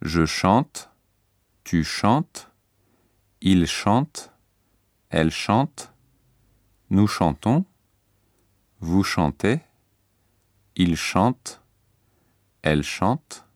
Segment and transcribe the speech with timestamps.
[0.00, 0.90] Je chante,
[1.64, 2.52] tu chantes,
[3.40, 4.32] il chante,
[5.10, 5.92] elle chante,
[6.90, 7.64] nous chantons,
[8.78, 9.60] vous chantez,
[10.76, 11.60] il chante,
[12.62, 13.47] elle chante.